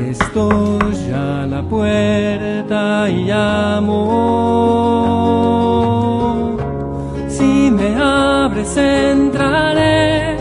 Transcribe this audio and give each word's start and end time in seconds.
estoy 0.00 1.10
a 1.12 1.46
la 1.46 1.62
puerta 1.62 3.10
y 3.10 3.24
llamo. 3.24 3.96
Si 7.28 7.70
me 7.70 7.96
abres 7.96 8.76
entraré 8.76 10.36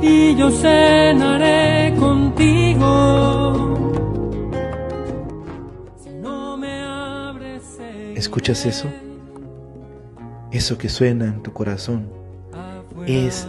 y 0.00 0.36
yo 0.36 0.50
cenaré 0.50 1.94
contigo. 1.98 2.84
Si 6.02 6.10
no 6.10 6.56
me 6.56 6.82
abres, 6.82 7.78
¿Escuchas 8.14 8.64
eso? 8.64 8.88
Eso 10.50 10.78
que 10.78 10.88
suena 10.88 11.26
en 11.26 11.42
tu 11.42 11.52
corazón 11.52 12.08
es 13.06 13.48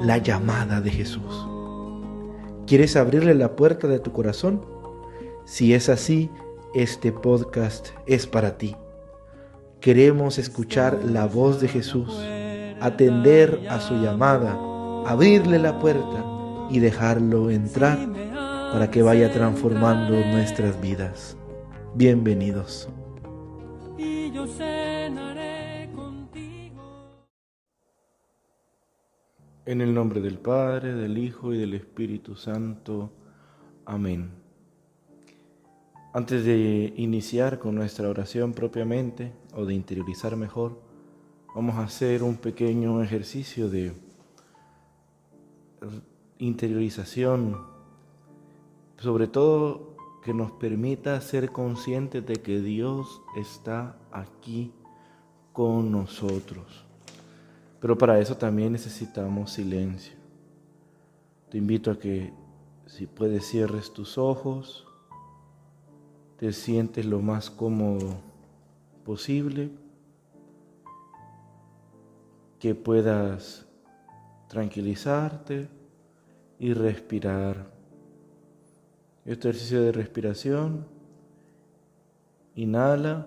la 0.00 0.18
llamada 0.18 0.80
de 0.80 0.90
Jesús. 0.90 1.57
¿Quieres 2.68 2.96
abrirle 2.96 3.34
la 3.34 3.56
puerta 3.56 3.88
de 3.88 3.98
tu 3.98 4.12
corazón? 4.12 4.60
Si 5.46 5.72
es 5.72 5.88
así, 5.88 6.28
este 6.74 7.12
podcast 7.12 7.88
es 8.06 8.26
para 8.26 8.58
ti. 8.58 8.76
Queremos 9.80 10.36
escuchar 10.36 11.02
la 11.02 11.24
voz 11.24 11.62
de 11.62 11.68
Jesús, 11.68 12.20
atender 12.82 13.66
a 13.70 13.80
su 13.80 13.94
llamada, 13.94 14.58
abrirle 15.06 15.58
la 15.58 15.78
puerta 15.78 16.22
y 16.68 16.80
dejarlo 16.80 17.50
entrar 17.50 18.06
para 18.70 18.90
que 18.90 19.00
vaya 19.00 19.32
transformando 19.32 20.16
nuestras 20.26 20.78
vidas. 20.78 21.38
Bienvenidos. 21.94 22.90
En 29.68 29.82
el 29.82 29.92
nombre 29.92 30.22
del 30.22 30.38
Padre, 30.38 30.94
del 30.94 31.18
Hijo 31.18 31.52
y 31.52 31.58
del 31.58 31.74
Espíritu 31.74 32.36
Santo. 32.36 33.12
Amén. 33.84 34.30
Antes 36.14 36.46
de 36.46 36.94
iniciar 36.96 37.58
con 37.58 37.74
nuestra 37.74 38.08
oración 38.08 38.54
propiamente 38.54 39.34
o 39.52 39.66
de 39.66 39.74
interiorizar 39.74 40.36
mejor, 40.36 40.80
vamos 41.54 41.76
a 41.76 41.82
hacer 41.82 42.22
un 42.22 42.38
pequeño 42.38 43.02
ejercicio 43.02 43.68
de 43.68 43.92
interiorización, 46.38 47.66
sobre 48.96 49.26
todo 49.26 49.94
que 50.24 50.32
nos 50.32 50.50
permita 50.52 51.20
ser 51.20 51.52
conscientes 51.52 52.24
de 52.24 52.36
que 52.36 52.62
Dios 52.62 53.20
está 53.36 53.98
aquí 54.12 54.72
con 55.52 55.92
nosotros. 55.92 56.87
Pero 57.80 57.96
para 57.96 58.18
eso 58.18 58.36
también 58.36 58.72
necesitamos 58.72 59.52
silencio. 59.52 60.14
Te 61.48 61.58
invito 61.58 61.90
a 61.90 61.98
que 61.98 62.32
si 62.86 63.06
puedes 63.06 63.46
cierres 63.46 63.92
tus 63.92 64.18
ojos, 64.18 64.86
te 66.38 66.52
sientes 66.52 67.06
lo 67.06 67.20
más 67.20 67.50
cómodo 67.50 68.16
posible, 69.04 69.70
que 72.58 72.74
puedas 72.74 73.66
tranquilizarte 74.48 75.68
y 76.58 76.72
respirar. 76.72 77.70
Este 79.24 79.50
ejercicio 79.50 79.82
de 79.82 79.92
respiración, 79.92 80.86
inhala 82.54 83.26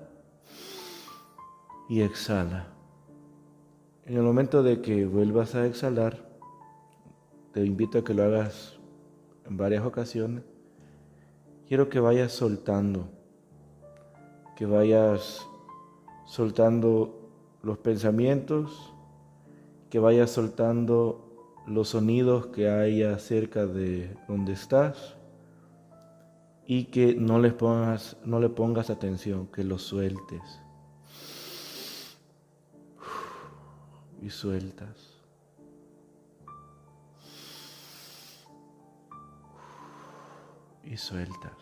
y 1.88 2.02
exhala. 2.02 2.68
En 4.12 4.18
el 4.18 4.24
momento 4.24 4.62
de 4.62 4.82
que 4.82 5.06
vuelvas 5.06 5.56
a 5.56 5.66
exhalar, 5.66 6.18
te 7.54 7.64
invito 7.66 8.00
a 8.00 8.04
que 8.04 8.14
lo 8.14 8.26
hagas 8.26 8.78
en 9.46 9.56
varias 9.56 9.86
ocasiones. 9.86 10.44
Quiero 11.66 11.88
que 11.88 12.02
vayas 12.02 12.34
soltando, 12.34 13.08
que 14.58 14.66
vayas 14.66 15.48
soltando 16.26 17.32
los 17.64 17.78
pensamientos, 17.78 18.94
que 19.90 20.00
vayas 20.00 20.30
soltando 20.30 21.56
los 21.66 21.88
sonidos 21.88 22.48
que 22.48 22.70
hay 22.70 23.06
cerca 23.18 23.66
de 23.66 24.14
donde 24.28 24.52
estás 24.52 25.16
y 26.66 26.84
que 26.88 27.16
no 27.16 27.42
pongas, 27.54 28.18
no 28.26 28.42
le 28.42 28.50
pongas 28.50 28.90
atención, 28.90 29.48
que 29.48 29.64
los 29.64 29.84
sueltes. 29.84 30.42
Y 34.22 34.30
sueltas. 34.30 35.18
Y 40.84 40.98
sueltas. 40.98 41.58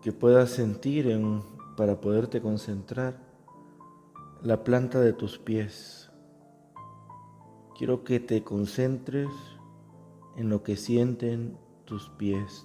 Que 0.00 0.12
puedas 0.12 0.50
sentir 0.50 1.08
en, 1.08 1.42
para 1.76 2.00
poderte 2.00 2.40
concentrar 2.40 3.18
la 4.42 4.64
planta 4.64 5.00
de 5.00 5.12
tus 5.12 5.38
pies. 5.38 6.10
Quiero 7.76 8.04
que 8.04 8.20
te 8.20 8.42
concentres 8.42 9.28
en 10.36 10.48
lo 10.48 10.62
que 10.62 10.76
sienten 10.76 11.56
tus 11.84 12.08
pies. 12.10 12.64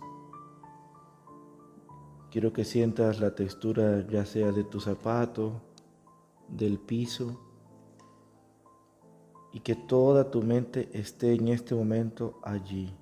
Quiero 2.32 2.54
que 2.54 2.66
sientas 2.66 3.20
la 3.20 3.34
textura 3.36 4.06
ya 4.08 4.26
sea 4.26 4.52
de 4.52 4.64
tu 4.64 4.80
zapato, 4.80 5.62
del 6.50 6.80
piso 6.80 7.40
y 9.52 9.60
que 9.62 9.76
toda 9.76 10.30
tu 10.30 10.44
mente 10.44 10.90
esté 10.94 11.34
en 11.34 11.48
este 11.48 11.74
momento 11.74 12.40
allí. 12.44 12.94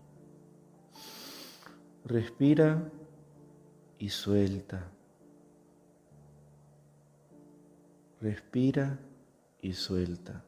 Respira 2.05 2.91
y 3.97 4.09
suelta. 4.09 4.91
Respira 8.21 8.99
y 9.61 9.73
suelta. 9.73 10.45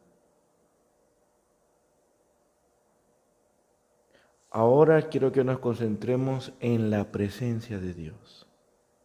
Ahora 4.49 5.09
quiero 5.09 5.31
que 5.31 5.43
nos 5.43 5.59
concentremos 5.59 6.53
en 6.59 6.89
la 6.89 7.11
presencia 7.11 7.79
de 7.79 7.93
Dios. 7.93 8.47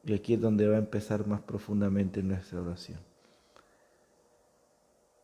Y 0.04 0.14
aquí 0.14 0.34
es 0.34 0.40
donde 0.40 0.68
va 0.68 0.76
a 0.76 0.78
empezar 0.78 1.26
más 1.26 1.40
profundamente 1.42 2.22
nuestra 2.22 2.60
oración. 2.60 3.11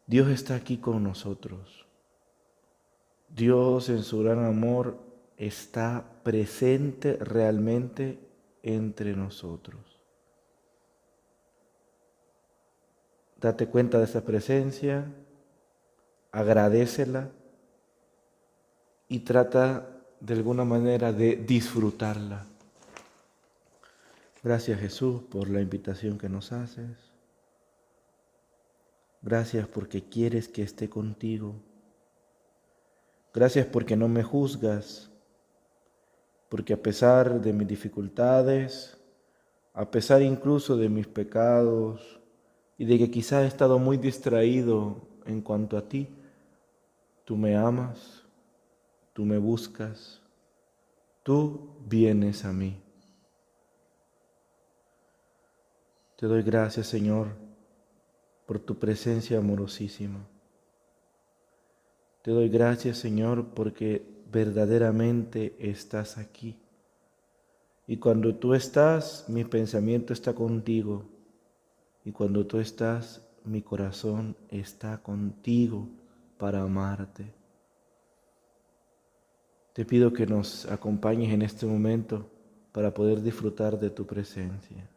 Dios 0.09 0.29
está 0.31 0.55
aquí 0.55 0.79
con 0.79 1.05
nosotros. 1.05 1.87
Dios 3.29 3.91
en 3.91 4.03
su 4.03 4.23
gran 4.23 4.43
amor 4.43 4.99
está 5.37 6.03
presente 6.23 7.19
realmente 7.19 8.19
entre 8.63 9.15
nosotros. 9.15 10.01
Date 13.39 13.67
cuenta 13.67 13.99
de 13.99 14.05
esa 14.05 14.25
presencia, 14.25 15.13
agradecela 16.33 17.29
y 19.09 19.21
trata 19.21 19.91
de 20.21 20.33
alguna 20.33 20.65
manera 20.65 21.13
de 21.13 21.37
disfrutarla. 21.37 22.47
Gracias 24.43 24.81
Jesús 24.81 25.21
por 25.25 25.51
la 25.51 25.61
invitación 25.61 26.17
que 26.17 26.31
nos 26.31 26.51
haces. 26.51 27.18
Gracias 29.21 29.67
porque 29.67 30.03
quieres 30.05 30.49
que 30.49 30.63
esté 30.63 30.89
contigo. 30.89 31.57
Gracias 33.35 33.67
porque 33.67 33.97
no 33.97 34.09
me 34.09 34.23
juzgas, 34.23 35.11
porque 36.49 36.73
a 36.73 36.83
pesar 36.83 37.41
de 37.41 37.53
mis 37.53 37.69
dificultades, 37.69 38.97
a 39.75 39.91
pesar 39.91 40.23
incluso 40.23 40.77
de 40.77 40.89
mis 40.89 41.07
pecados 41.07 42.21
y 42.79 42.85
de 42.85 42.99
que 42.99 43.11
quizá 43.11 43.43
he 43.43 43.47
estado 43.47 43.79
muy 43.79 43.97
distraído 43.97 44.97
en 45.27 45.43
cuanto 45.43 45.77
a 45.77 45.89
ti, 45.89 46.09
tú 47.25 47.37
me 47.37 47.57
amas, 47.57 48.25
tú 49.13 49.25
me 49.25 49.37
buscas, 49.37 50.23
tú 51.23 51.77
vienes 51.87 52.45
a 52.45 52.53
mí. 52.53 52.81
Te 56.17 56.27
doy 56.27 56.43
gracias, 56.43 56.87
Señor 56.87 57.48
por 58.49 58.59
tu 58.61 58.79
presencia 58.79 59.37
amorosísima. 59.37 60.27
Te 62.23 62.31
doy 62.31 62.49
gracias, 62.49 62.97
Señor, 62.97 63.49
porque 63.49 64.03
verdaderamente 64.33 65.55
estás 65.61 66.17
aquí. 66.17 66.57
Y 67.87 67.99
cuando 67.99 68.35
tú 68.37 68.55
estás, 68.55 69.27
mi 69.29 69.45
pensamiento 69.45 70.15
está 70.15 70.35
contigo. 70.35 71.05
Y 72.07 72.13
cuando 72.13 72.47
tú 72.47 72.59
estás, 72.59 73.21
mi 73.45 73.61
corazón 73.61 74.35
está 74.49 75.03
contigo 75.03 75.87
para 76.39 76.63
amarte. 76.63 77.31
Te 79.75 79.85
pido 79.85 80.15
que 80.15 80.27
nos 80.27 80.65
acompañes 80.65 81.35
en 81.35 81.43
este 81.43 81.67
momento 81.67 82.31
para 82.73 82.95
poder 82.95 83.21
disfrutar 83.21 83.79
de 83.79 83.91
tu 83.91 84.07
presencia. 84.07 84.89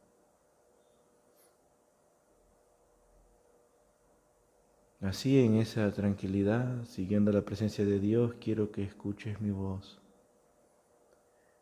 Así 5.02 5.44
en 5.44 5.56
esa 5.56 5.92
tranquilidad, 5.92 6.86
siguiendo 6.86 7.32
la 7.32 7.42
presencia 7.42 7.84
de 7.84 8.00
Dios, 8.00 8.36
quiero 8.40 8.72
que 8.72 8.84
escuches 8.84 9.42
mi 9.42 9.50
voz. 9.50 10.00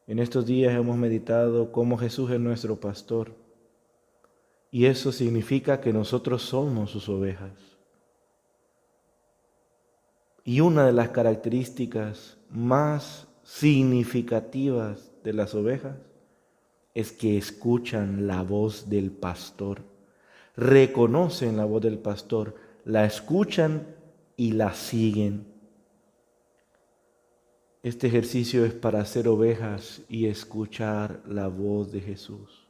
En 0.07 0.19
estos 0.19 0.45
días 0.45 0.75
hemos 0.75 0.97
meditado 0.97 1.71
cómo 1.71 1.97
Jesús 1.97 2.29
es 2.31 2.39
nuestro 2.39 2.79
pastor 2.81 3.31
y 4.71 4.85
eso 4.85 5.13
significa 5.13 5.79
que 5.79 5.93
nosotros 5.93 6.41
somos 6.41 6.91
sus 6.91 7.07
ovejas. 7.07 7.51
Y 10.43 10.59
una 10.59 10.85
de 10.85 10.93
las 10.93 11.09
características 11.09 12.37
más 12.49 13.27
significativas 13.43 15.11
de 15.23 15.33
las 15.33 15.55
ovejas 15.55 15.95
es 16.93 17.11
que 17.13 17.37
escuchan 17.37 18.27
la 18.27 18.41
voz 18.41 18.89
del 18.89 19.11
pastor, 19.11 19.83
reconocen 20.57 21.55
la 21.55 21.65
voz 21.65 21.81
del 21.81 21.99
pastor, 21.99 22.55
la 22.85 23.05
escuchan 23.05 23.95
y 24.35 24.53
la 24.53 24.73
siguen. 24.73 25.45
Este 27.81 28.07
ejercicio 28.07 28.65
es 28.65 28.73
para 28.73 29.05
ser 29.05 29.27
ovejas 29.27 30.01
y 30.09 30.25
escuchar 30.25 31.21
la 31.25 31.47
voz 31.47 31.91
de 31.91 32.01
Jesús. 32.01 32.67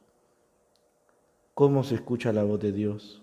¿Cómo 1.54 1.84
se 1.84 1.96
escucha 1.96 2.32
la 2.32 2.44
voz 2.44 2.60
de 2.60 2.72
Dios? 2.72 3.22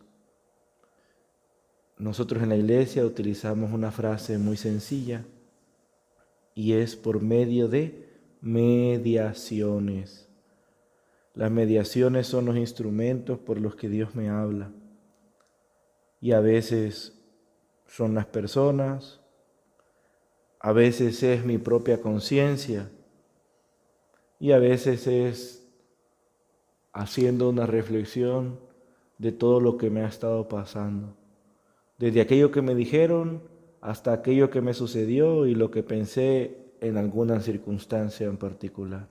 Nosotros 1.98 2.42
en 2.42 2.50
la 2.50 2.56
iglesia 2.56 3.06
utilizamos 3.06 3.72
una 3.72 3.90
frase 3.90 4.36
muy 4.36 4.56
sencilla 4.56 5.24
y 6.54 6.72
es 6.72 6.96
por 6.96 7.22
medio 7.22 7.68
de 7.68 8.06
mediaciones. 8.40 10.28
Las 11.34 11.50
mediaciones 11.50 12.26
son 12.26 12.46
los 12.46 12.56
instrumentos 12.56 13.38
por 13.38 13.60
los 13.60 13.76
que 13.76 13.88
Dios 13.88 14.14
me 14.14 14.28
habla. 14.28 14.72
Y 16.26 16.32
a 16.32 16.40
veces 16.40 17.16
son 17.86 18.16
las 18.16 18.26
personas, 18.26 19.20
a 20.58 20.72
veces 20.72 21.22
es 21.22 21.44
mi 21.44 21.56
propia 21.56 22.00
conciencia 22.00 22.90
y 24.40 24.50
a 24.50 24.58
veces 24.58 25.06
es 25.06 25.68
haciendo 26.92 27.48
una 27.48 27.64
reflexión 27.64 28.58
de 29.18 29.30
todo 29.30 29.60
lo 29.60 29.78
que 29.78 29.88
me 29.88 30.00
ha 30.00 30.08
estado 30.08 30.48
pasando. 30.48 31.16
Desde 31.96 32.22
aquello 32.22 32.50
que 32.50 32.60
me 32.60 32.74
dijeron 32.74 33.44
hasta 33.80 34.12
aquello 34.12 34.50
que 34.50 34.60
me 34.60 34.74
sucedió 34.74 35.46
y 35.46 35.54
lo 35.54 35.70
que 35.70 35.84
pensé 35.84 36.72
en 36.80 36.96
alguna 36.96 37.38
circunstancia 37.38 38.26
en 38.26 38.36
particular. 38.36 39.06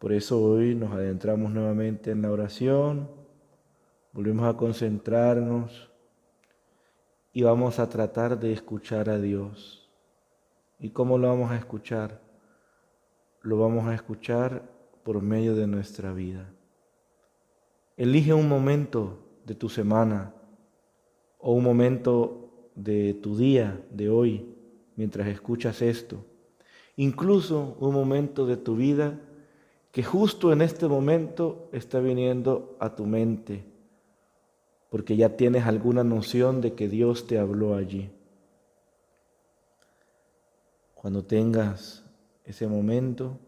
Por 0.00 0.12
eso 0.12 0.42
hoy 0.42 0.74
nos 0.74 0.90
adentramos 0.90 1.52
nuevamente 1.52 2.10
en 2.10 2.22
la 2.22 2.32
oración, 2.32 3.21
volvemos 4.12 4.46
a 4.46 4.56
concentrarnos 4.56 5.90
y 7.32 7.42
vamos 7.42 7.78
a 7.78 7.88
tratar 7.88 8.38
de 8.38 8.52
escuchar 8.52 9.08
a 9.08 9.18
Dios. 9.18 9.90
¿Y 10.78 10.90
cómo 10.90 11.16
lo 11.16 11.28
vamos 11.28 11.50
a 11.50 11.56
escuchar? 11.56 12.20
Lo 13.40 13.58
vamos 13.58 13.86
a 13.86 13.94
escuchar 13.94 14.62
por 15.02 15.22
medio 15.22 15.54
de 15.54 15.66
nuestra 15.66 16.12
vida. 16.12 16.52
Elige 17.96 18.34
un 18.34 18.48
momento 18.48 19.18
de 19.46 19.54
tu 19.54 19.68
semana 19.68 20.34
o 21.38 21.52
un 21.52 21.64
momento 21.64 22.70
de 22.74 23.14
tu 23.14 23.36
día, 23.36 23.80
de 23.90 24.10
hoy, 24.10 24.54
mientras 24.96 25.28
escuchas 25.28 25.82
esto. 25.82 26.24
Incluso 26.96 27.76
un 27.80 27.94
momento 27.94 28.46
de 28.46 28.56
tu 28.56 28.76
vida 28.76 29.18
que 29.90 30.02
justo 30.02 30.52
en 30.52 30.62
este 30.62 30.86
momento 30.86 31.68
está 31.72 32.00
viniendo 32.00 32.76
a 32.78 32.94
tu 32.94 33.06
mente, 33.06 33.71
porque 34.92 35.16
ya 35.16 35.38
tienes 35.38 35.64
alguna 35.64 36.04
noción 36.04 36.60
de 36.60 36.74
que 36.74 36.86
Dios 36.86 37.26
te 37.26 37.38
habló 37.38 37.74
allí. 37.74 38.10
Cuando 40.94 41.24
tengas 41.24 42.04
ese 42.44 42.66
momento, 42.66 43.38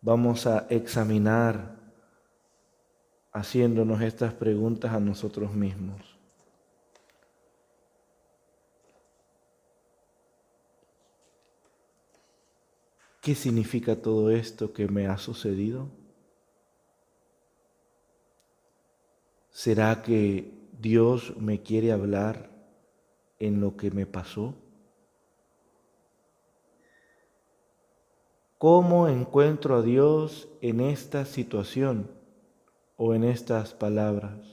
vamos 0.00 0.46
a 0.46 0.68
examinar 0.70 1.80
haciéndonos 3.32 4.02
estas 4.02 4.32
preguntas 4.32 4.92
a 4.92 5.00
nosotros 5.00 5.52
mismos. 5.52 6.16
¿Qué 13.20 13.34
significa 13.34 14.00
todo 14.00 14.30
esto 14.30 14.72
que 14.72 14.86
me 14.86 15.08
ha 15.08 15.18
sucedido? 15.18 16.05
¿Será 19.56 20.02
que 20.02 20.52
Dios 20.78 21.34
me 21.38 21.62
quiere 21.62 21.90
hablar 21.90 22.50
en 23.38 23.58
lo 23.62 23.74
que 23.78 23.90
me 23.90 24.04
pasó? 24.04 24.54
¿Cómo 28.58 29.08
encuentro 29.08 29.76
a 29.76 29.80
Dios 29.80 30.46
en 30.60 30.82
esta 30.82 31.24
situación 31.24 32.10
o 32.98 33.14
en 33.14 33.24
estas 33.24 33.72
palabras? 33.72 34.46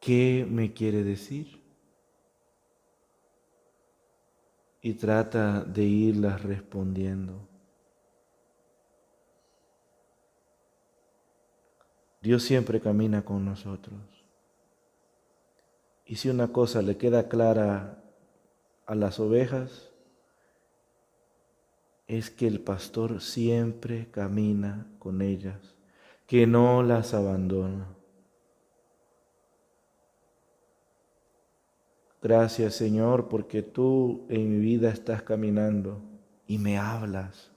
¿Qué 0.00 0.44
me 0.50 0.72
quiere 0.72 1.04
decir? 1.04 1.62
y 4.80 4.94
trata 4.94 5.64
de 5.64 5.82
irlas 5.84 6.42
respondiendo. 6.42 7.47
Dios 12.20 12.42
siempre 12.42 12.80
camina 12.80 13.24
con 13.24 13.44
nosotros. 13.44 14.00
Y 16.04 16.16
si 16.16 16.28
una 16.30 16.48
cosa 16.48 16.82
le 16.82 16.96
queda 16.96 17.28
clara 17.28 18.02
a 18.86 18.94
las 18.94 19.20
ovejas, 19.20 19.90
es 22.06 22.30
que 22.30 22.46
el 22.46 22.60
pastor 22.60 23.20
siempre 23.20 24.10
camina 24.10 24.86
con 24.98 25.20
ellas, 25.20 25.76
que 26.26 26.46
no 26.46 26.82
las 26.82 27.12
abandona. 27.12 27.86
Gracias 32.20 32.74
Señor 32.74 33.28
porque 33.28 33.62
tú 33.62 34.26
en 34.28 34.50
mi 34.50 34.58
vida 34.58 34.90
estás 34.90 35.22
caminando 35.22 36.00
y 36.46 36.58
me 36.58 36.78
hablas. 36.78 37.52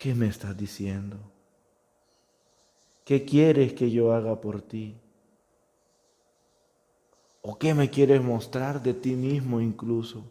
¿Qué 0.00 0.14
me 0.14 0.28
estás 0.28 0.56
diciendo? 0.56 1.18
¿Qué 3.04 3.26
quieres 3.26 3.74
que 3.74 3.90
yo 3.90 4.14
haga 4.14 4.40
por 4.40 4.62
ti? 4.62 4.96
¿O 7.42 7.58
qué 7.58 7.74
me 7.74 7.90
quieres 7.90 8.22
mostrar 8.22 8.82
de 8.82 8.94
ti 8.94 9.14
mismo 9.14 9.60
incluso? 9.60 10.24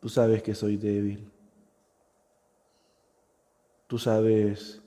Tú 0.00 0.08
sabes 0.08 0.40
que 0.40 0.54
soy 0.54 0.76
débil. 0.76 1.28
Tú 3.88 3.98
sabes 3.98 4.80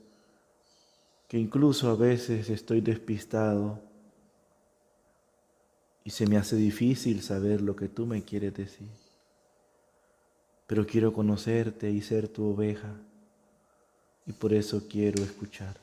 que 1.27 1.37
incluso 1.37 1.89
a 1.89 1.95
veces 1.95 2.49
estoy 2.49 2.79
despistado 2.79 3.81
y 6.05 6.11
se 6.11 6.25
me 6.25 6.37
hace 6.37 6.55
difícil 6.55 7.21
saber 7.21 7.59
lo 7.59 7.75
que 7.75 7.89
tú 7.89 8.05
me 8.05 8.23
quieres 8.23 8.53
decir. 8.53 9.06
Pero 10.67 10.85
quiero 10.85 11.13
conocerte 11.13 11.89
y 11.89 12.01
ser 12.01 12.27
tu 12.27 12.51
oveja 12.53 12.93
y 14.25 14.33
por 14.33 14.53
eso 14.53 14.83
quiero 14.89 15.23
escucharte. 15.23 15.81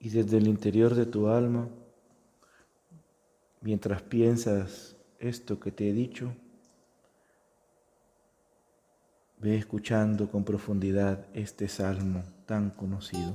Y 0.00 0.08
desde 0.08 0.38
el 0.38 0.48
interior 0.48 0.94
de 0.94 1.04
tu 1.04 1.28
alma, 1.28 1.68
mientras 3.60 4.00
piensas 4.00 4.96
esto 5.18 5.60
que 5.60 5.70
te 5.70 5.90
he 5.90 5.92
dicho, 5.92 6.32
ve 9.38 9.56
escuchando 9.56 10.30
con 10.30 10.42
profundidad 10.42 11.26
este 11.34 11.68
salmo 11.68 12.22
tan 12.46 12.70
conocido. 12.70 13.34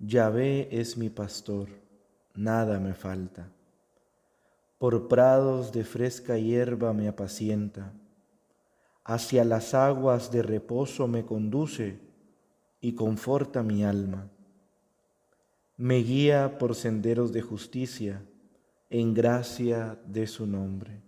Yahvé 0.00 0.68
es 0.70 0.96
mi 0.96 1.10
pastor, 1.10 1.68
nada 2.32 2.78
me 2.78 2.94
falta. 2.94 3.50
Por 4.78 5.08
prados 5.08 5.72
de 5.72 5.82
fresca 5.82 6.38
hierba 6.38 6.92
me 6.92 7.08
apacienta, 7.08 7.92
hacia 9.02 9.44
las 9.44 9.74
aguas 9.74 10.30
de 10.30 10.42
reposo 10.42 11.08
me 11.08 11.24
conduce 11.24 11.98
y 12.80 12.94
conforta 12.94 13.64
mi 13.64 13.84
alma. 13.84 14.30
Me 15.76 15.96
guía 15.96 16.58
por 16.58 16.76
senderos 16.76 17.32
de 17.32 17.42
justicia 17.42 18.22
en 18.90 19.14
gracia 19.14 19.98
de 20.06 20.28
su 20.28 20.46
nombre. 20.46 21.02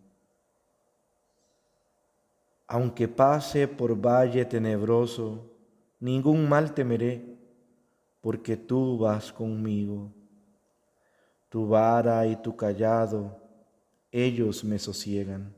Aunque 2.67 3.07
pase 3.07 3.69
por 3.69 3.95
valle 4.05 4.45
tenebroso, 4.45 5.49
ningún 6.01 6.49
mal 6.49 6.75
temeré 6.75 7.30
porque 8.21 8.57
tú 8.57 8.99
vas 8.99 9.33
conmigo. 9.33 10.13
Tu 11.49 11.67
vara 11.67 12.27
y 12.27 12.37
tu 12.37 12.55
callado, 12.55 13.37
ellos 14.13 14.63
me 14.63 14.79
sosiegan. 14.79 15.55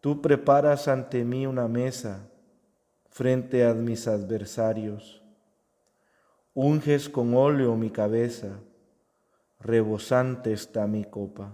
Tú 0.00 0.22
preparas 0.22 0.88
ante 0.88 1.24
mí 1.24 1.46
una 1.46 1.68
mesa 1.68 2.28
frente 3.10 3.66
a 3.66 3.74
mis 3.74 4.06
adversarios. 4.06 5.22
Unges 6.54 7.08
con 7.08 7.34
óleo 7.34 7.76
mi 7.76 7.90
cabeza, 7.90 8.60
rebosante 9.60 10.52
está 10.52 10.86
mi 10.86 11.04
copa. 11.04 11.52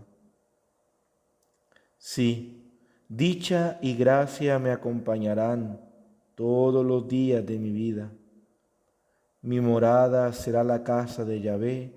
Sí, 1.98 2.70
dicha 3.08 3.78
y 3.80 3.96
gracia 3.96 4.58
me 4.58 4.70
acompañarán 4.70 5.80
todos 6.34 6.84
los 6.84 7.08
días 7.08 7.44
de 7.44 7.58
mi 7.58 7.72
vida 7.72 8.10
mi 9.44 9.60
morada 9.60 10.32
será 10.32 10.64
la 10.64 10.82
casa 10.82 11.22
de 11.22 11.38
Yahvé 11.38 11.92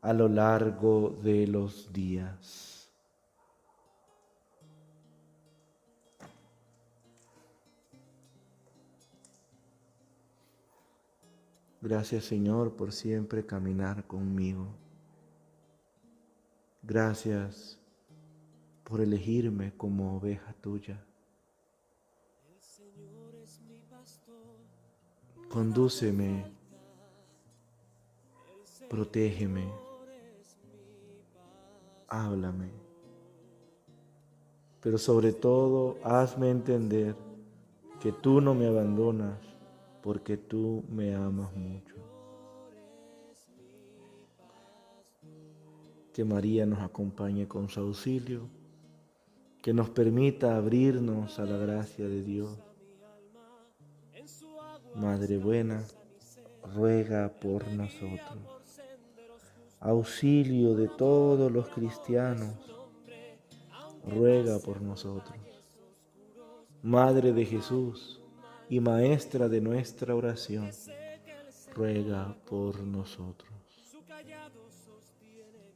a 0.00 0.14
lo 0.14 0.28
largo 0.28 1.10
de 1.22 1.46
los 1.46 1.92
días. 1.92 2.90
Gracias 11.82 12.24
Señor 12.24 12.74
por 12.76 12.92
siempre 12.92 13.44
caminar 13.44 14.06
conmigo. 14.06 14.66
Gracias 16.82 17.78
por 18.84 19.02
elegirme 19.02 19.76
como 19.76 20.16
oveja 20.16 20.54
tuya. 20.62 21.04
Condúceme 25.50 26.56
protégeme, 28.88 29.68
háblame, 32.08 32.70
pero 34.80 34.98
sobre 34.98 35.32
todo 35.32 35.98
hazme 36.04 36.50
entender 36.50 37.16
que 38.00 38.12
tú 38.12 38.40
no 38.40 38.54
me 38.54 38.66
abandonas 38.66 39.38
porque 40.02 40.36
tú 40.36 40.84
me 40.88 41.14
amas 41.14 41.54
mucho. 41.56 41.96
Que 46.12 46.24
María 46.24 46.64
nos 46.64 46.78
acompañe 46.78 47.48
con 47.48 47.68
su 47.68 47.80
auxilio, 47.80 48.48
que 49.60 49.74
nos 49.74 49.90
permita 49.90 50.56
abrirnos 50.56 51.38
a 51.38 51.44
la 51.44 51.56
gracia 51.56 52.06
de 52.06 52.22
Dios. 52.22 52.56
Madre 54.94 55.36
buena, 55.36 55.82
ruega 56.74 57.28
por 57.28 57.66
nosotros 57.68 58.55
auxilio 59.86 60.74
de 60.74 60.88
todos 60.88 61.50
los 61.52 61.68
cristianos, 61.68 62.56
ruega 64.04 64.58
por 64.58 64.82
nosotros. 64.82 65.38
Madre 66.82 67.32
de 67.32 67.44
Jesús 67.44 68.20
y 68.68 68.80
Maestra 68.80 69.48
de 69.48 69.60
nuestra 69.60 70.14
oración, 70.16 70.70
ruega 71.72 72.36
por 72.48 72.80
nosotros. 72.80 73.52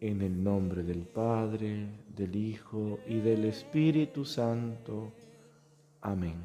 En 0.00 0.22
el 0.22 0.42
nombre 0.42 0.82
del 0.82 1.02
Padre, 1.02 1.86
del 2.16 2.34
Hijo 2.34 2.98
y 3.06 3.20
del 3.20 3.44
Espíritu 3.44 4.24
Santo. 4.24 5.12
Amén. 6.00 6.42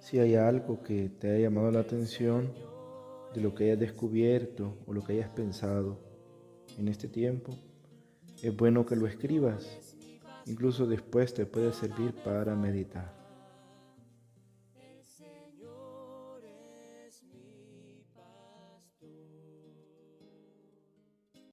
Si 0.00 0.18
hay 0.18 0.34
algo 0.34 0.82
que 0.82 1.10
te 1.10 1.30
haya 1.30 1.44
llamado 1.44 1.70
la 1.70 1.80
atención, 1.80 2.65
de 3.36 3.42
lo 3.42 3.54
que 3.54 3.64
hayas 3.64 3.78
descubierto 3.78 4.78
o 4.86 4.94
lo 4.94 5.04
que 5.04 5.12
hayas 5.12 5.28
pensado 5.28 6.00
en 6.78 6.88
este 6.88 7.06
tiempo, 7.06 7.54
es 8.42 8.56
bueno 8.56 8.86
que 8.86 8.96
lo 8.96 9.06
escribas. 9.06 9.78
Incluso 10.46 10.86
después 10.86 11.34
te 11.34 11.44
puede 11.44 11.72
servir 11.74 12.14
para 12.24 12.56
meditar. 12.56 13.15